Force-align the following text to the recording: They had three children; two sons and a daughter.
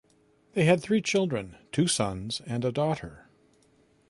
They 0.53 0.65
had 0.65 0.81
three 0.81 0.99
children; 0.99 1.57
two 1.71 1.85
sons 1.87 2.41
and 2.47 2.65
a 2.65 2.71
daughter. 2.71 3.29